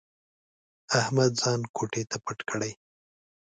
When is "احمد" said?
0.99-1.31